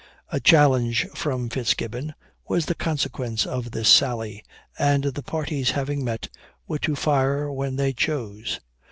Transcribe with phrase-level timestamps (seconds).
[0.29, 2.15] A challenge from Fitzgibbon
[2.49, 4.43] was the consequence of this sally;
[4.79, 6.27] and the parties having met,
[6.67, 8.59] were to fire when they chose.